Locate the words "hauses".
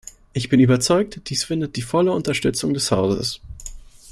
2.89-3.39